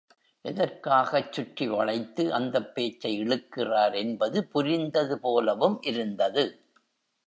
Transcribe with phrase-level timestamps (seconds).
[0.45, 6.45] எதற்காகச் சுற்றி வளைத்து அந்தப் பேச்சை இழுக்கிறார் என்பது புரிந்தது போலவும் இருந்தது.